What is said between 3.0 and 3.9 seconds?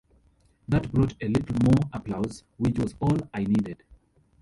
all I needed.